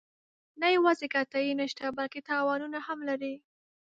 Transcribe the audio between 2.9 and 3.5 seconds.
لري.